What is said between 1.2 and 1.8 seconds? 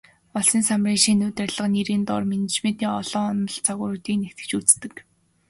удирдлага